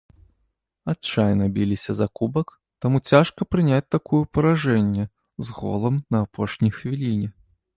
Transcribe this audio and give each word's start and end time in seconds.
Адчайна 0.91 1.45
біліся 1.57 1.91
за 1.99 2.07
кубак, 2.21 2.47
таму 2.85 2.97
цяжка 3.11 3.47
прыняць 3.57 3.83
такую 3.97 4.23
паражэнне, 4.39 5.05
з 5.47 5.59
голам 5.59 5.95
на 6.17 6.27
апошняй 6.27 6.71
хвіліне. 6.81 7.27